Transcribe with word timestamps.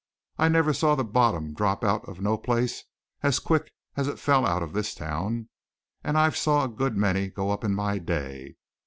I 0.39 0.49
never 0.49 0.73
saw 0.73 0.95
the 0.95 1.03
bottom 1.03 1.53
drop 1.53 1.83
out 1.83 2.09
of 2.09 2.19
no 2.21 2.35
place 2.35 2.85
as 3.21 3.37
quick 3.37 3.71
as 3.95 4.07
it's 4.07 4.19
fell 4.19 4.47
out 4.47 4.63
of 4.63 4.73
this 4.73 4.95
town, 4.95 5.49
and 6.03 6.17
I've 6.17 6.35
saw 6.35 6.63
a 6.63 6.67
good 6.69 6.97
many 6.97 7.29
go 7.29 7.51
up 7.51 7.63
in 7.63 7.75
my 7.75 7.99
day. 7.99 8.55